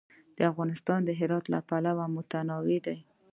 افغانستان 0.51 0.99
د 1.03 1.09
هرات 1.19 1.45
له 1.53 1.59
پلوه 1.67 2.05
متنوع 2.15 2.79
دی. 2.85 2.97